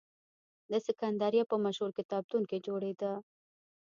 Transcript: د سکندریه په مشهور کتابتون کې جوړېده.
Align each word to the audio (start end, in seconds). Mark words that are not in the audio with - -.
د 0.71 0.73
سکندریه 0.87 1.43
په 1.51 1.55
مشهور 1.65 1.91
کتابتون 1.99 2.43
کې 2.49 2.57
جوړېده. 2.67 3.13